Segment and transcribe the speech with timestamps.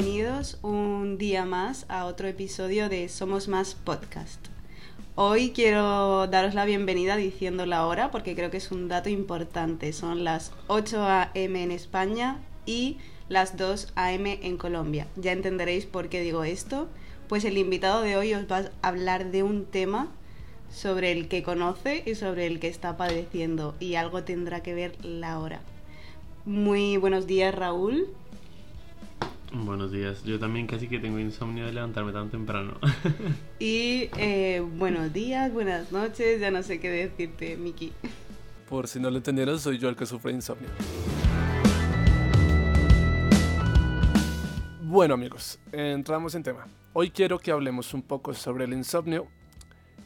[0.00, 4.40] bienvenidos un día más a otro episodio de Somos Más Podcast.
[5.14, 9.92] Hoy quiero daros la bienvenida diciendo la hora porque creo que es un dato importante.
[9.92, 11.62] Son las 8 a.m.
[11.62, 12.96] en España y
[13.28, 14.38] las 2 a.m.
[14.42, 15.06] en Colombia.
[15.16, 16.88] Ya entenderéis por qué digo esto.
[17.28, 20.08] Pues el invitado de hoy os va a hablar de un tema
[20.70, 25.04] sobre el que conoce y sobre el que está padeciendo y algo tendrá que ver
[25.04, 25.60] la hora.
[26.46, 28.08] Muy buenos días Raúl.
[29.52, 30.22] Buenos días.
[30.22, 32.78] Yo también casi que tengo insomnio de levantarme tan temprano.
[33.58, 37.92] y eh, buenos días, buenas noches, ya no sé qué decirte, Miki.
[38.68, 40.68] Por si no lo entendieron, soy yo el que sufre insomnio.
[44.82, 46.66] Bueno amigos, entramos en tema.
[46.92, 49.26] Hoy quiero que hablemos un poco sobre el insomnio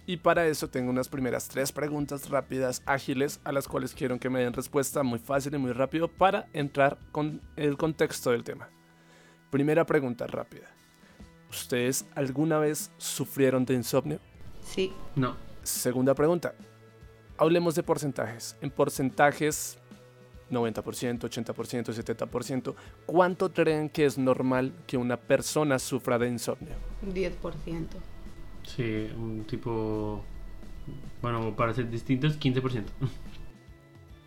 [0.06, 4.30] y para eso tengo unas primeras tres preguntas rápidas, ágiles, a las cuales quiero que
[4.30, 8.69] me den respuesta muy fácil y muy rápido para entrar con el contexto del tema.
[9.55, 10.66] Primera pregunta rápida.
[11.48, 14.19] ¿Ustedes alguna vez sufrieron de insomnio?
[14.60, 14.92] Sí.
[15.14, 15.36] No.
[15.62, 16.56] Segunda pregunta.
[17.38, 18.56] Hablemos de porcentajes.
[18.60, 19.78] En porcentajes
[20.50, 22.75] 90%, 80%, 70%,
[23.06, 26.75] ¿cuánto creen que es normal que una persona sufra de insomnio?
[27.06, 27.30] 10%.
[28.64, 30.25] Sí, un tipo...
[31.22, 32.86] Bueno, para ser distintos, 15%.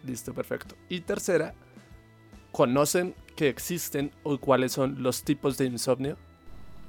[0.05, 0.75] Listo, perfecto.
[0.87, 1.53] Y tercera,
[2.53, 6.17] ¿conocen que existen o cuáles son los tipos de insomnio?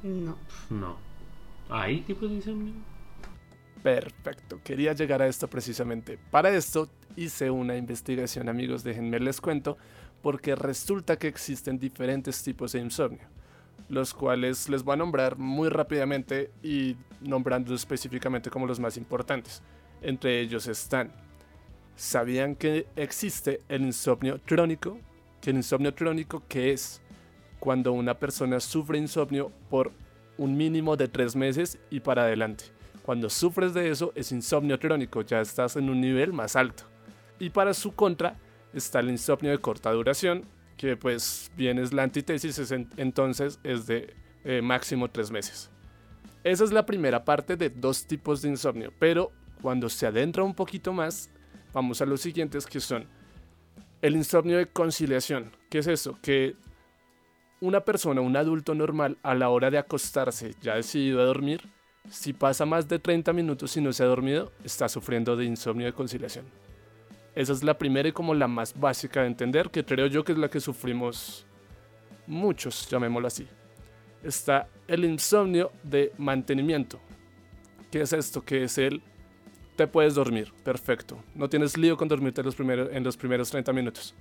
[0.02, 0.36] No.
[0.70, 0.96] No.
[1.68, 2.74] ¿Hay tipos de insomnio?
[3.82, 6.18] Perfecto, quería llegar a esto precisamente.
[6.30, 9.76] Para esto hice una investigación, amigos, déjenme les cuento,
[10.22, 13.28] porque resulta que existen diferentes tipos de insomnio,
[13.90, 19.62] los cuales les voy a nombrar muy rápidamente y nombrando específicamente como los más importantes.
[20.00, 21.12] Entre ellos están,
[21.94, 24.98] ¿sabían que existe el insomnio crónico?
[25.40, 27.00] Que el insomnio crónico, que es
[27.58, 29.92] cuando una persona sufre insomnio por
[30.36, 32.64] un mínimo de tres meses y para adelante.
[33.02, 36.84] Cuando sufres de eso es insomnio crónico, ya estás en un nivel más alto.
[37.38, 38.36] Y para su contra
[38.72, 40.44] está el insomnio de corta duración,
[40.76, 45.70] que pues bien es la antítesis, entonces es de eh, máximo tres meses.
[46.44, 50.54] Esa es la primera parte de dos tipos de insomnio, pero cuando se adentra un
[50.54, 51.30] poquito más,
[51.72, 53.06] vamos a los siguientes que son
[54.02, 56.18] el insomnio de conciliación, ¿qué es eso?
[56.22, 56.54] Que
[57.60, 61.68] una persona, un adulto normal, a la hora de acostarse, ya decidido a dormir,
[62.08, 65.86] si pasa más de 30 minutos y no se ha dormido, está sufriendo de insomnio
[65.86, 66.46] de conciliación.
[67.34, 70.32] Esa es la primera y como la más básica de entender, que creo yo que
[70.32, 71.46] es la que sufrimos
[72.26, 73.46] muchos, llamémoslo así.
[74.22, 76.98] Está el insomnio de mantenimiento.
[77.90, 78.44] ¿Qué es esto?
[78.44, 79.02] Que es el
[79.78, 81.22] te puedes dormir, perfecto.
[81.36, 84.12] No tienes lío con dormirte los en los primeros 30 minutos.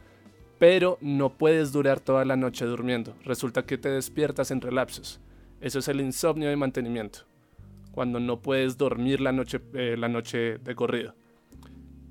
[0.60, 3.16] Pero no puedes durar toda la noche durmiendo.
[3.24, 5.20] Resulta que te despiertas en relapsos.
[5.60, 7.22] Eso es el insomnio de mantenimiento.
[7.92, 11.16] Cuando no puedes dormir la noche, eh, la noche de corrido.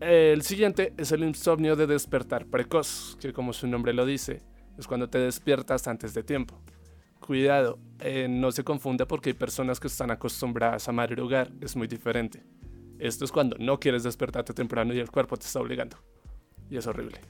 [0.01, 4.43] El siguiente es el insomnio de despertar precoz, que como su nombre lo dice,
[4.77, 6.61] es cuando te despiertas antes de tiempo.
[7.21, 11.87] Cuidado, eh, no se confunda porque hay personas que están acostumbradas a madrugar, es muy
[11.87, 12.43] diferente.
[12.99, 15.97] Esto es cuando no quieres despertarte temprano y el cuerpo te está obligando.
[16.71, 17.21] Y es horrible.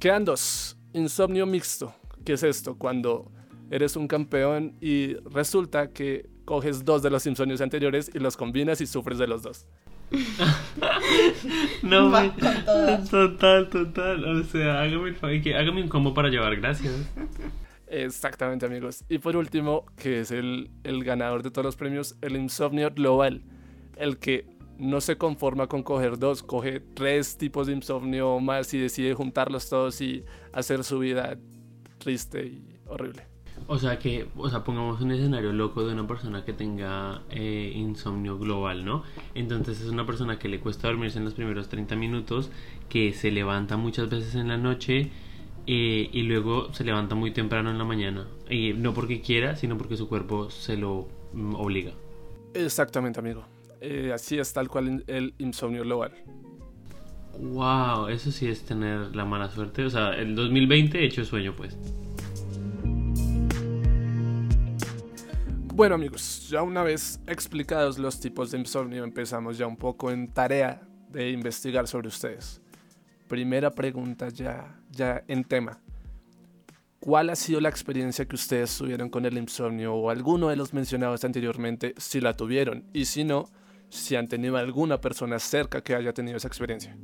[0.00, 0.76] Quedan dos.
[0.92, 1.94] Insomnio mixto.
[2.24, 2.76] ¿Qué es esto?
[2.76, 3.30] Cuando
[3.70, 8.80] eres un campeón y resulta que coges dos de los insomnios anteriores y los combinas
[8.80, 9.66] y sufres de los dos.
[11.82, 12.12] no,
[13.10, 14.24] total, total.
[14.24, 15.16] O sea, hágame,
[15.56, 16.92] hágame un combo para llevar, gracias.
[17.86, 19.04] Exactamente, amigos.
[19.08, 23.42] Y por último, que es el, el ganador de todos los premios, el insomnio global.
[23.96, 24.46] El que
[24.82, 29.68] no se conforma con coger dos, coge tres tipos de insomnio más y decide juntarlos
[29.68, 31.38] todos y hacer su vida
[31.98, 33.22] triste y horrible.
[33.68, 37.72] O sea que, o sea, pongamos un escenario loco de una persona que tenga eh,
[37.76, 39.04] insomnio global, ¿no?
[39.34, 42.50] Entonces es una persona que le cuesta dormirse en los primeros 30 minutos,
[42.88, 45.12] que se levanta muchas veces en la noche
[45.68, 48.26] eh, y luego se levanta muy temprano en la mañana.
[48.50, 51.92] Y no porque quiera, sino porque su cuerpo se lo mm, obliga.
[52.54, 53.44] Exactamente, amigo.
[53.84, 56.12] Eh, así es tal cual el insomnio global.
[57.40, 59.84] Wow, eso sí es tener la mala suerte.
[59.84, 61.76] O sea, el 2020 he hecho sueño, pues.
[65.74, 70.28] Bueno amigos, ya una vez explicados los tipos de insomnio, empezamos ya un poco en
[70.28, 72.60] tarea de investigar sobre ustedes.
[73.26, 75.80] Primera pregunta ya, ya en tema.
[77.00, 80.72] ¿Cuál ha sido la experiencia que ustedes tuvieron con el insomnio o alguno de los
[80.72, 82.84] mencionados anteriormente, si la tuvieron?
[82.92, 83.46] Y si no,
[83.92, 86.96] si han tenido alguna persona cerca que haya tenido esa experiencia.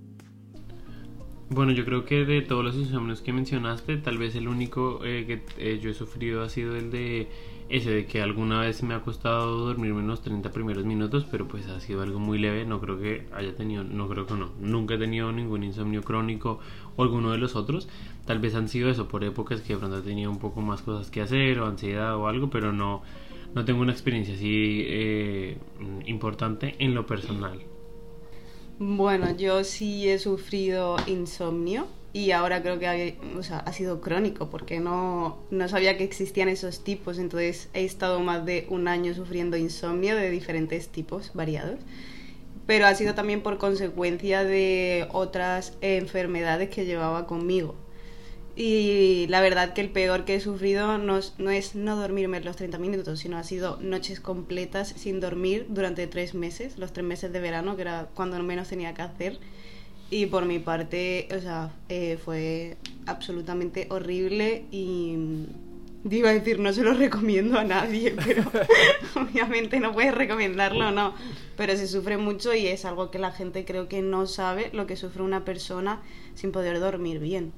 [1.51, 5.25] Bueno, yo creo que de todos los insomnios que mencionaste, tal vez el único eh,
[5.27, 7.29] que eh, yo he sufrido ha sido el de
[7.69, 11.67] ese de que alguna vez me ha costado dormirme unos 30 primeros minutos, pero pues
[11.69, 14.95] ha sido algo muy leve, no creo que haya tenido, no creo que no, nunca
[14.95, 16.59] he tenido ningún insomnio crónico
[16.97, 17.87] o alguno de los otros,
[18.25, 21.11] tal vez han sido eso por épocas que de pronto tenía un poco más cosas
[21.11, 23.03] que hacer o ansiedad o algo, pero no,
[23.55, 25.57] no tengo una experiencia así eh,
[26.07, 27.61] importante en lo personal.
[28.79, 34.81] Bueno, yo sí he sufrido insomnio y ahora creo que ha, ha sido crónico porque
[34.81, 39.57] no, no sabía que existían esos tipos, entonces he estado más de un año sufriendo
[39.57, 41.81] insomnio de diferentes tipos variados,
[42.67, 47.75] pero ha sido también por consecuencia de otras enfermedades que llevaba conmigo.
[48.61, 52.57] Y la verdad que el peor que he sufrido no, no, es no dormirme los
[52.57, 57.33] 30 minutos, sino ha sido noches completas sin dormir durante tres meses, los tres meses
[57.33, 59.39] de verano, que era cuando menos tenía que hacer.
[60.11, 62.77] Y por mi parte, o sea, eh, fue
[63.07, 68.43] absolutamente horrible y mm, iba a decir, no se lo recomiendo a nadie, pero
[69.15, 71.15] obviamente no puedes recomendarlo, no.
[71.57, 74.89] Pero se sufre mucho y es algo que la gente creo que no sabe lo
[74.89, 76.03] que sufre una persona
[76.35, 77.53] sin poder dormir bien.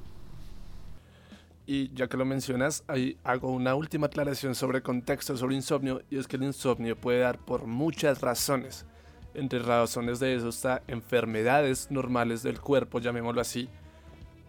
[1.65, 6.17] Y ya que lo mencionas, ahí hago una última aclaración sobre contexto sobre insomnio y
[6.17, 8.85] es que el insomnio puede dar por muchas razones.
[9.33, 13.69] Entre razones de eso está enfermedades normales del cuerpo, llamémoslo así,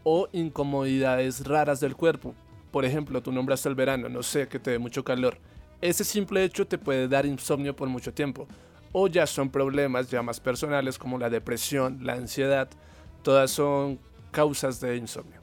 [0.03, 2.35] o incomodidades raras del cuerpo.
[2.73, 5.38] Por ejemplo, tú nombras el verano, no sé, que te dé mucho calor.
[5.81, 8.49] Ese simple hecho te puede dar insomnio por mucho tiempo.
[8.93, 12.69] O ya son problemas ya más personales como la depresión, la ansiedad,
[13.23, 13.99] todas son
[14.31, 15.42] causas de insomnio.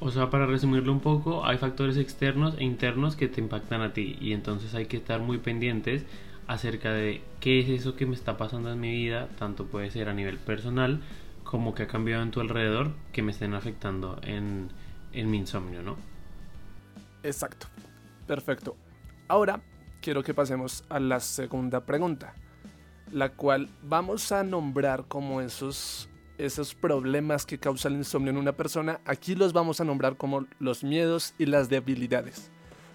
[0.00, 3.92] O sea, para resumirlo un poco, hay factores externos e internos que te impactan a
[3.92, 6.06] ti y entonces hay que estar muy pendientes
[6.46, 10.08] acerca de qué es eso que me está pasando en mi vida, tanto puede ser
[10.08, 11.00] a nivel personal
[11.44, 14.70] como que ha cambiado en tu alrededor, que me estén afectando en,
[15.12, 15.96] mi insomnio, ¿no?
[17.22, 17.66] Exacto.
[18.26, 18.76] Perfecto.
[19.28, 19.60] Ahora
[20.00, 22.34] quiero que pasemos a la segunda pregunta,
[23.12, 26.08] la cual vamos a nombrar como esos
[26.44, 30.46] esos problemas que causa el insomnio en una persona, aquí los vamos a nombrar como
[30.58, 32.50] los miedos y las debilidades.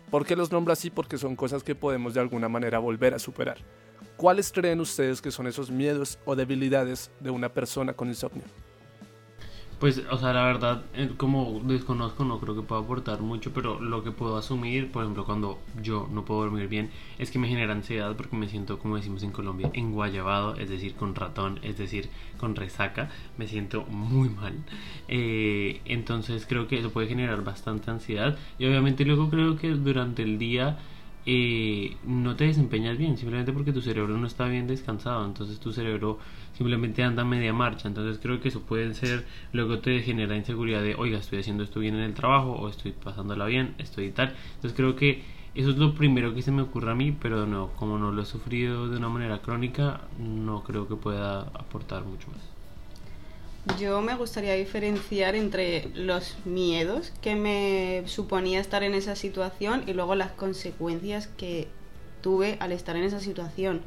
[0.10, 0.90] ¿Por qué los nombro así?
[0.90, 3.58] Porque son cosas que podemos de alguna manera volver a superar.
[4.18, 8.44] ¿Cuáles creen ustedes que son esos miedos o debilidades de una persona con insomnio?
[9.80, 13.80] Pues, o sea, la verdad, eh, como desconozco, no creo que pueda aportar mucho, pero
[13.82, 17.50] lo que puedo asumir, por ejemplo, cuando yo no puedo dormir bien, es que me
[17.50, 21.78] genera ansiedad porque me siento, como decimos en Colombia, enguayabado, es decir, con ratón, es
[21.78, 24.54] decir, con resaca, me siento muy mal.
[25.10, 30.24] Eh, entonces creo que eso puede generar bastante ansiedad y obviamente luego creo que durante
[30.24, 30.80] el día
[31.26, 35.74] eh, no te desempeñas bien, simplemente porque tu cerebro no está bien descansado, entonces tu
[35.74, 36.20] cerebro
[36.54, 40.84] simplemente anda a media marcha, entonces creo que eso puede ser, luego te genera inseguridad
[40.84, 44.36] de, oiga, estoy haciendo esto bien en el trabajo, o estoy pasándola bien, estoy tal,
[44.56, 45.24] entonces creo que
[45.56, 48.22] eso es lo primero que se me ocurre a mí, pero no, como no lo
[48.22, 52.55] he sufrido de una manera crónica, no creo que pueda aportar mucho más.
[53.80, 59.94] Yo me gustaría diferenciar entre los miedos que me suponía estar en esa situación y
[59.94, 61.68] luego las consecuencias que
[62.22, 63.82] tuve al estar en esa situación.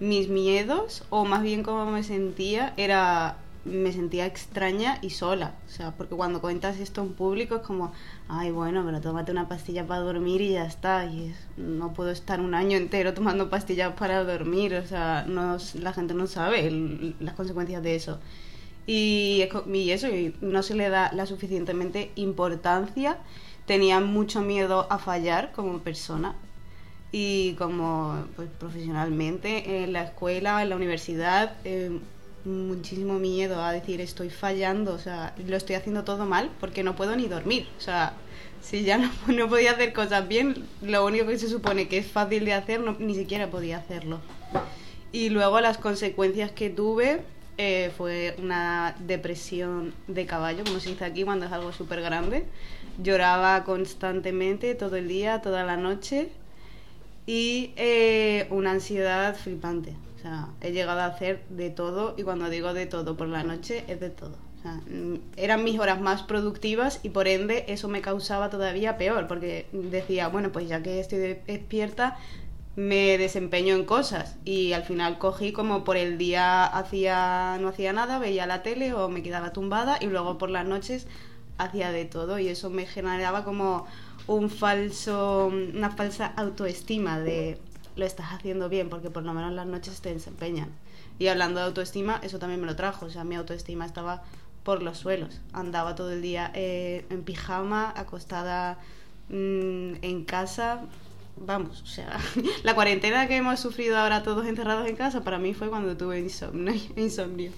[0.00, 5.54] Mis miedos, o más bien cómo me sentía, era me sentía extraña y sola.
[5.66, 7.92] O sea, porque cuando cuentas esto en público es como,
[8.28, 11.06] ay, bueno, pero tómate una pastilla para dormir y ya está.
[11.06, 14.74] Y no puedo estar un año entero tomando pastillas para dormir.
[14.74, 16.70] O sea, no, la gente no sabe
[17.18, 18.20] las consecuencias de eso
[18.86, 19.42] y,
[19.90, 20.08] eso,
[20.40, 23.18] no se le da la suficientemente importancia.
[23.66, 26.36] Tenía mucho miedo a fallar como persona
[27.10, 31.98] y como pues, profesionalmente en la escuela, en la universidad, eh,
[32.44, 36.94] muchísimo miedo a decir estoy fallando, o sea, lo estoy haciendo todo mal porque no
[36.94, 38.14] puedo ni dormir, o sea,
[38.60, 42.06] si ya no, no podía hacer cosas bien, lo único que se supone que es
[42.06, 44.20] fácil de hacer, ni siquiera podía hacerlo.
[45.10, 47.22] Y luego las consecuencias que tuve,
[47.58, 52.44] eh, fue una depresión de caballo, como se dice aquí cuando es algo súper grande.
[53.02, 56.30] Lloraba constantemente, todo el día, toda la noche
[57.26, 59.94] y eh, una ansiedad flipante.
[60.16, 63.42] O sea, he llegado a hacer de todo y cuando digo de todo por la
[63.42, 64.36] noche es de todo.
[64.58, 68.96] O sea, mm, eran mis horas más productivas y por ende eso me causaba todavía
[68.96, 72.16] peor porque decía, bueno, pues ya que estoy despierta,
[72.76, 77.92] me desempeño en cosas y al final cogí como por el día hacía no hacía
[77.92, 81.06] nada, veía la tele o me quedaba tumbada y luego por las noches
[81.58, 83.86] hacía de todo y eso me generaba como
[84.26, 87.58] un falso una falsa autoestima de
[87.96, 90.68] lo estás haciendo bien porque por lo menos las noches te desempeñan.
[91.18, 94.22] Y hablando de autoestima, eso también me lo trajo, o sea, mi autoestima estaba
[94.62, 95.40] por los suelos.
[95.52, 98.78] Andaba todo el día eh, en pijama, acostada
[99.30, 100.82] mm, en casa.
[101.36, 102.18] Vamos, o sea,
[102.64, 106.20] la cuarentena que hemos sufrido ahora todos encerrados en casa, para mí fue cuando tuve
[106.20, 106.74] insomnio.
[106.96, 107.50] insomnio.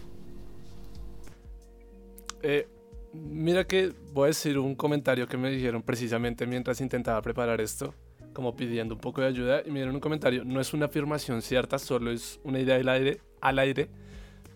[2.43, 2.69] Eh,
[3.13, 7.95] mira que voy a decir un comentario que me dijeron precisamente mientras intentaba preparar esto,
[8.33, 11.43] como pidiendo un poco de ayuda, y me dieron un comentario, no es una afirmación
[11.43, 13.91] cierta, solo es una idea al aire, al aire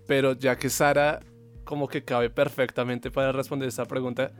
[0.06, 1.20] pero ya que Sara
[1.64, 4.32] como que cabe perfectamente para responder esta pregunta,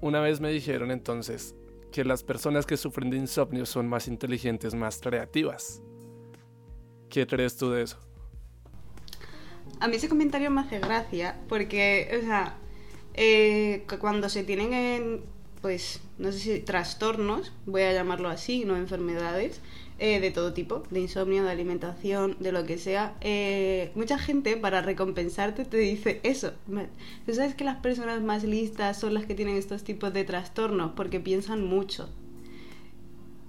[0.00, 1.54] una vez me dijeron entonces
[1.90, 5.82] que las personas que sufren de insomnio son más inteligentes, más creativas.
[7.08, 7.98] ¿Qué crees tú de eso?
[9.80, 12.58] A mí ese comentario me hace gracia porque, o sea,
[13.14, 15.24] eh, cuando se tienen en,
[15.62, 19.60] pues, no sé si trastornos, voy a llamarlo así, no enfermedades,
[20.02, 23.14] eh, de todo tipo, de insomnio, de alimentación, de lo que sea.
[23.20, 26.52] Eh, mucha gente para recompensarte te dice eso.
[27.26, 30.92] Tú sabes que las personas más listas son las que tienen estos tipos de trastornos
[30.96, 32.08] porque piensan mucho.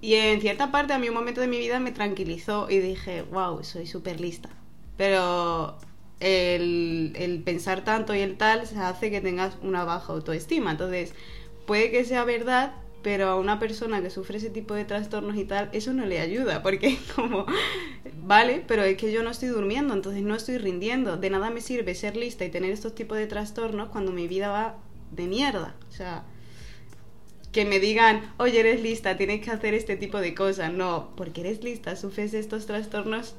[0.02, 3.22] Y en cierta parte a mí un momento de mi vida me tranquilizó y dije,
[3.22, 4.50] wow, soy súper lista.
[4.98, 5.78] Pero
[6.20, 10.72] el, el pensar tanto y el tal se hace que tengas una baja autoestima.
[10.72, 11.14] Entonces,
[11.66, 15.44] puede que sea verdad, pero a una persona que sufre ese tipo de trastornos y
[15.44, 17.46] tal, eso no le ayuda, porque es como,
[18.22, 21.16] vale, pero es que yo no estoy durmiendo, entonces no estoy rindiendo.
[21.16, 24.50] De nada me sirve ser lista y tener estos tipos de trastornos cuando mi vida
[24.50, 24.76] va
[25.10, 25.74] de mierda.
[25.88, 26.24] O sea,
[27.52, 30.72] que me digan, oye, eres lista, tienes que hacer este tipo de cosas.
[30.72, 33.34] No, porque eres lista, sufres estos trastornos,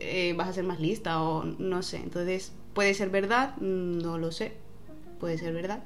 [0.00, 1.96] eh, vas a ser más lista o no sé.
[1.96, 3.56] Entonces, ¿puede ser verdad?
[3.56, 4.52] No lo sé.
[5.18, 5.82] Puede ser verdad.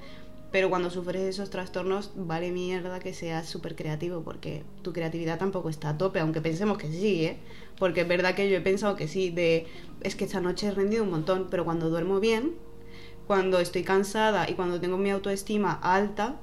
[0.52, 5.68] Pero cuando sufres esos trastornos, vale mierda que seas súper creativo, porque tu creatividad tampoco
[5.68, 7.38] está a tope, aunque pensemos que sí, ¿eh?
[7.78, 9.66] Porque es verdad que yo he pensado que sí, de
[10.00, 12.54] es que esta noche he rendido un montón, pero cuando duermo bien,
[13.26, 16.40] cuando estoy cansada y cuando tengo mi autoestima alta,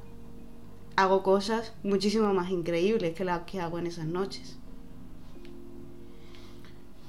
[0.96, 4.58] hago cosas muchísimo más increíbles que las que hago en esas noches.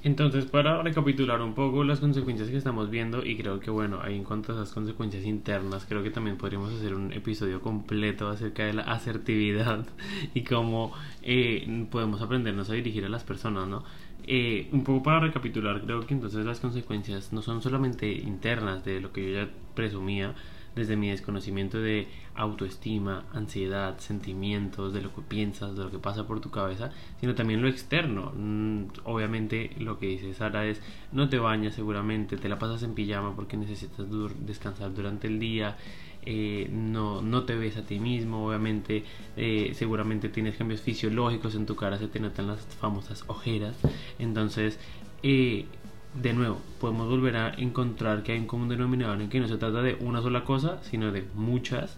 [0.09, 4.17] Entonces, para recapitular un poco las consecuencias que estamos viendo, y creo que bueno, ahí
[4.17, 8.65] en cuanto a esas consecuencias internas, creo que también podríamos hacer un episodio completo acerca
[8.65, 9.85] de la asertividad
[10.35, 13.85] y cómo eh, podemos aprendernos a dirigir a las personas, ¿no?
[14.27, 19.03] Eh, un poco para recapitular, creo que entonces las consecuencias no son solamente internas de
[19.03, 20.35] lo que yo ya presumía,
[20.79, 26.27] desde mi desconocimiento de autoestima, ansiedad, sentimientos, de lo que piensas, de lo que pasa
[26.27, 28.33] por tu cabeza, sino también lo externo.
[28.35, 30.81] Mm, obviamente lo que dice Sara es,
[31.13, 34.07] no te bañas seguramente, te la pasas en pijama porque necesitas
[34.47, 35.77] descansar durante el día,
[36.25, 39.05] eh, no, no te ves a ti mismo, obviamente
[39.37, 43.77] eh, seguramente tienes cambios fisiológicos en tu cara, se te notan las famosas ojeras,
[44.19, 44.79] entonces...
[45.25, 45.67] Eh,
[46.15, 49.57] de nuevo, podemos volver a encontrar que hay un común denominador en que no se
[49.57, 51.97] trata de una sola cosa, sino de muchas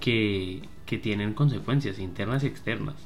[0.00, 2.96] que, que tienen consecuencias internas y externas.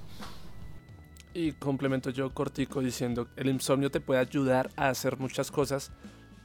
[1.35, 5.91] Y complemento yo cortico diciendo, el insomnio te puede ayudar a hacer muchas cosas,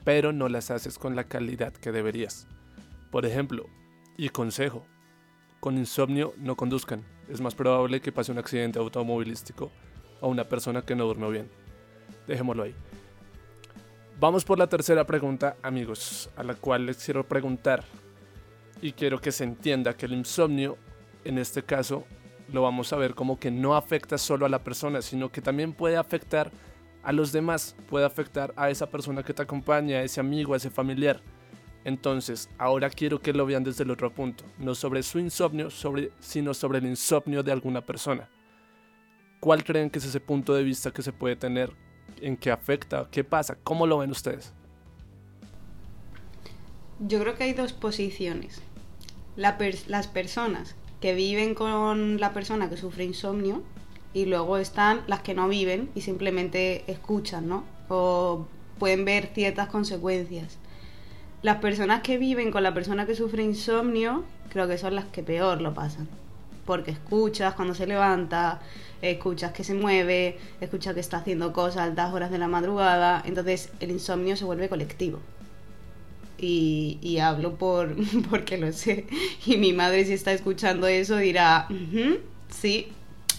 [0.05, 2.47] pero no las haces con la calidad que deberías.
[3.11, 3.65] Por ejemplo,
[4.15, 4.85] y consejo,
[5.59, 7.03] con insomnio no conduzcan.
[7.29, 9.71] Es más probable que pase un accidente automovilístico
[10.21, 11.49] a una persona que no durmió bien.
[12.25, 12.75] Dejémoslo ahí.
[14.19, 17.83] Vamos por la tercera pregunta, amigos, a la cual les quiero preguntar
[18.81, 20.75] y quiero que se entienda que el insomnio,
[21.23, 22.03] en este caso,
[22.51, 25.71] lo vamos a ver como que no afecta solo a la persona, sino que también
[25.71, 26.49] puede afectar
[27.03, 30.57] a los demás, puede afectar a esa persona que te acompaña, a ese amigo, a
[30.57, 31.21] ese familiar.
[31.83, 35.69] Entonces, ahora quiero que lo vean desde el otro punto, no sobre su insomnio,
[36.19, 38.27] sino sobre el insomnio de alguna persona.
[39.39, 41.71] ¿Cuál creen que es ese punto de vista que se puede tener
[42.21, 44.53] en qué afecta, qué pasa, cómo lo ven ustedes.
[46.99, 48.61] Yo creo que hay dos posiciones.
[49.35, 53.63] las personas que viven con la persona que sufre insomnio
[54.13, 57.63] y luego están las que no viven y simplemente escuchan, ¿no?
[57.87, 58.47] O
[58.79, 60.57] pueden ver ciertas consecuencias.
[61.43, 65.21] Las personas que viven con la persona que sufre insomnio creo que son las que
[65.21, 66.07] peor lo pasan.
[66.67, 68.59] Porque escuchas cuando se levanta,
[69.01, 73.23] escuchas que se mueve, escuchas que está haciendo cosas a altas horas de la madrugada,
[73.25, 75.19] entonces el insomnio se vuelve colectivo.
[76.37, 77.95] Y, hablo por
[78.29, 79.07] porque lo sé.
[79.45, 81.69] Y mi madre si está escuchando eso dirá,
[82.49, 82.89] sí,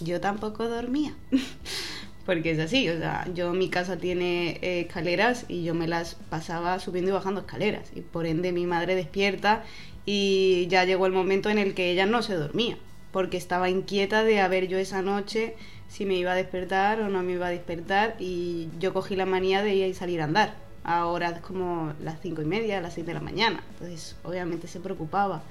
[0.00, 1.14] yo tampoco dormía.
[2.24, 6.14] porque es así, o sea, yo mi casa tiene eh, escaleras y yo me las
[6.14, 7.90] pasaba subiendo y bajando escaleras.
[7.94, 9.64] Y por ende mi madre despierta
[10.06, 12.78] y ya llegó el momento en el que ella no se dormía
[13.12, 15.56] porque estaba inquieta de a ver yo esa noche
[15.88, 19.26] si me iba a despertar o no me iba a despertar y yo cogí la
[19.26, 22.94] manía de ir a salir a andar a horas como las cinco y media, las
[22.94, 23.62] seis de la mañana.
[23.72, 25.42] Entonces, obviamente se preocupaba.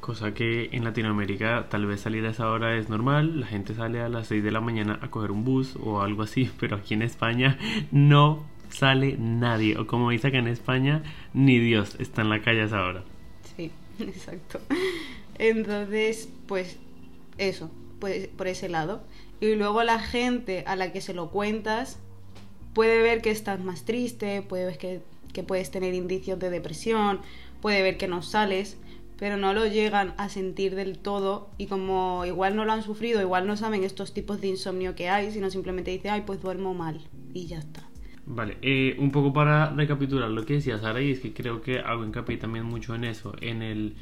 [0.00, 4.00] Cosa que en Latinoamérica tal vez salir a esa hora es normal, la gente sale
[4.00, 6.94] a las 6 de la mañana a coger un bus o algo así, pero aquí
[6.94, 7.58] en España
[7.90, 11.02] no sale nadie, o como dice acá en España,
[11.34, 13.02] ni Dios está en la calle a esa hora.
[13.56, 14.60] Sí, exacto.
[15.38, 16.78] Entonces, pues
[17.38, 19.02] eso, pues por ese lado.
[19.40, 21.98] Y luego la gente a la que se lo cuentas
[22.74, 25.00] puede ver que estás más triste, puede ver que,
[25.32, 27.20] que puedes tener indicios de depresión,
[27.60, 28.78] puede ver que no sales,
[29.18, 33.20] pero no lo llegan a sentir del todo y como igual no lo han sufrido,
[33.20, 36.74] igual no saben estos tipos de insomnio que hay, sino simplemente dice, ay, pues duermo
[36.74, 37.00] mal
[37.32, 37.88] y ya está.
[38.26, 41.78] Vale, eh, un poco para recapitular lo que decía Sara y es que creo que
[41.78, 43.94] hago hincapié también mucho en eso, en el,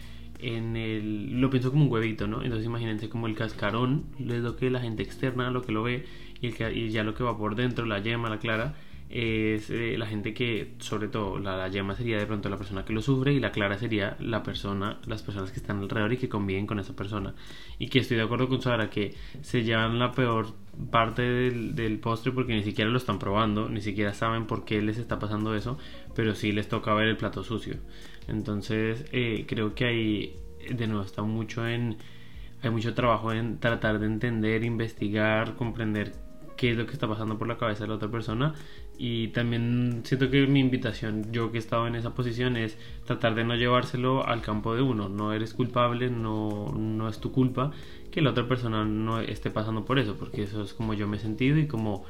[0.45, 2.43] en el, lo pienso como un huevito, ¿no?
[2.43, 6.05] Entonces imagínense como el cascarón, es lo que la gente externa, lo que lo ve
[6.41, 8.75] y, el que, y ya lo que va por dentro, la yema, la clara,
[9.09, 12.85] es eh, la gente que, sobre todo, la, la, yema sería de pronto la persona
[12.85, 16.17] que lo sufre y la clara sería la persona, las personas que están alrededor y
[16.19, 17.35] que conviven con esa persona.
[17.79, 20.49] Y que estoy de acuerdo con Sara que se llevan la peor
[20.91, 24.99] parte del, postre porque ni siquiera lo están probando, ni siquiera saben por qué les
[24.99, 25.79] está pasando eso,
[26.15, 27.77] pero sí les toca ver el plato sucio.
[28.29, 30.37] Entonces, eh, creo que ahí,
[30.71, 31.97] de nuevo, está mucho en.
[32.63, 36.15] Hay mucho trabajo en tratar de entender, investigar, comprender
[36.57, 38.55] qué es lo que está pasando por la cabeza de la otra persona
[38.97, 43.35] y también siento que mi invitación, yo que he estado en esa posición, es tratar
[43.35, 45.09] de no llevárselo al campo de uno.
[45.09, 47.73] No eres culpable, no, no es tu culpa
[48.11, 51.17] que la otra persona no esté pasando por eso, porque eso es como yo me
[51.17, 52.05] he sentido y como,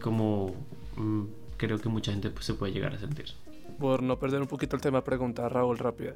[0.00, 0.54] como
[0.96, 1.24] mmm,
[1.58, 3.26] creo que mucha gente pues, se puede llegar a sentir.
[3.78, 6.14] Por no perder un poquito el tema, pregunta Raúl rápida.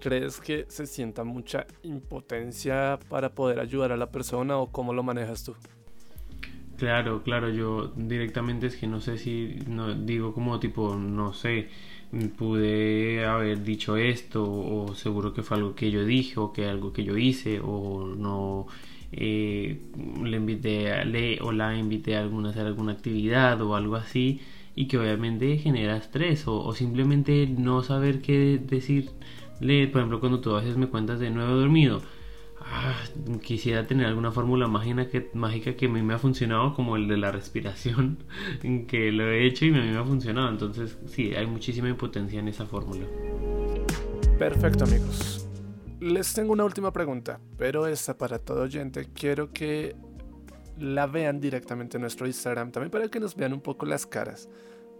[0.00, 5.04] ¿Crees que se sienta mucha impotencia para poder ayudar a la persona o cómo lo
[5.04, 5.54] manejas tú?
[6.82, 11.68] Claro, claro, yo directamente es que no sé si no digo como tipo, no sé,
[12.36, 16.92] pude haber dicho esto o seguro que fue algo que yo dije o que algo
[16.92, 18.66] que yo hice o no
[19.12, 19.80] eh,
[20.24, 24.40] le invité a, le, o la invité a alguna, hacer alguna actividad o algo así
[24.74, 29.12] y que obviamente genera estrés o, o simplemente no saber qué decirle,
[29.88, 32.02] por ejemplo cuando tú a veces me cuentas de nuevo dormido
[32.64, 32.94] Ah,
[33.42, 37.08] quisiera tener alguna fórmula mágica que, mágica que a mí me ha funcionado, como el
[37.08, 38.24] de la respiración,
[38.88, 40.48] que lo he hecho y a mí me ha funcionado.
[40.48, 43.06] Entonces, sí, hay muchísima impotencia en esa fórmula.
[44.38, 45.46] Perfecto, amigos.
[46.00, 49.08] Les tengo una última pregunta, pero esta para todo oyente.
[49.14, 49.94] Quiero que
[50.78, 54.48] la vean directamente en nuestro Instagram, también para que nos vean un poco las caras,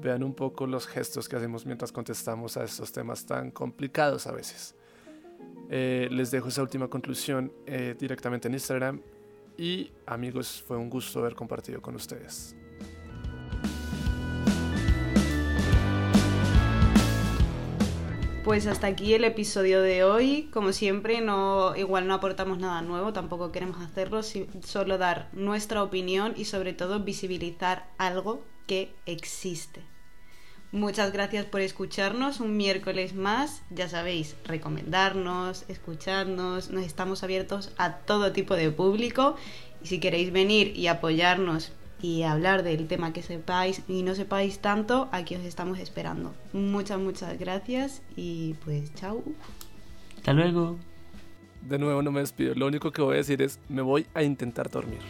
[0.01, 4.33] vean un poco los gestos que hacemos mientras contestamos a estos temas tan complicados a
[4.33, 4.77] veces.
[5.70, 9.01] Eh, les dejo esa última conclusión eh, directamente en Instagram.
[9.57, 12.57] Y amigos, fue un gusto haber compartido con ustedes.
[18.44, 20.51] Pues hasta aquí el episodio de hoy.
[20.53, 26.35] Como siempre, no, igual no aportamos nada nuevo, tampoco queremos hacerlo, solo dar nuestra opinión
[26.37, 29.91] y sobre todo visibilizar algo que existe.
[30.72, 33.62] Muchas gracias por escucharnos un miércoles más.
[33.68, 36.70] Ya sabéis, recomendarnos, escucharnos.
[36.70, 39.37] Nos estamos abiertos a todo tipo de público.
[39.85, 44.61] Y si queréis venir y apoyarnos y hablar del tema que sepáis y no sepáis
[44.61, 46.32] tanto, aquí os estamos esperando.
[46.54, 49.22] Muchas, muchas gracias y pues chao.
[50.16, 50.78] Hasta luego.
[51.68, 52.54] De nuevo no me despido.
[52.54, 55.00] Lo único que voy a decir es, me voy a intentar dormir.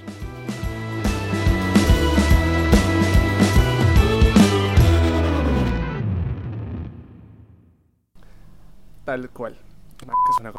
[9.05, 9.57] Tal cual.
[10.01, 10.53] es una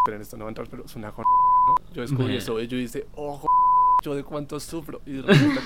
[0.00, 1.74] Esperen, esto no va a entrar, pero es una ¿no?
[1.92, 3.48] Yo descubrí eso y yo hice, ojo,
[4.04, 5.00] yo de cuánto sufro.
[5.06, 5.60] Y resulta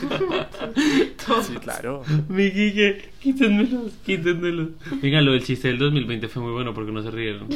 [0.75, 2.03] que Sí, claro.
[2.29, 4.71] Mi Guille, quítenmelos, quítenmelos.
[5.03, 7.49] Venga, lo del chiste del 2020 fue muy bueno porque no se rieron.